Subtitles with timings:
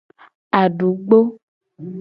[0.61, 1.17] Adugbo.